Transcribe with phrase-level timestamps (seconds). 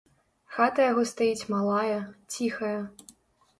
[0.55, 1.99] Хата яго стаіць малая,
[2.35, 2.75] ціхая.